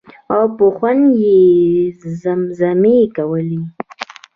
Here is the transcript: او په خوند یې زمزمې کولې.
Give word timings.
او 0.35 0.45
په 0.57 0.65
خوند 0.75 1.05
یې 1.23 1.39
زمزمې 2.21 2.97
کولې. 3.15 3.61